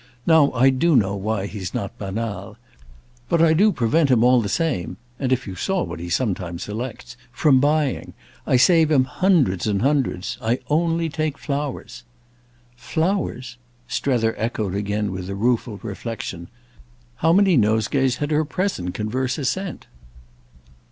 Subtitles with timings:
[0.25, 2.57] "Now I do know why he's not banal.
[3.29, 7.59] But I do prevent him all the same—and if you saw what he sometimes selects—from
[7.59, 8.15] buying.
[8.47, 10.39] I save him hundreds and hundreds.
[10.41, 12.01] I only take flowers."
[12.75, 16.47] "Flowers?" Strether echoed again with a rueful reflexion.
[17.17, 19.85] How many nosegays had her present converser sent?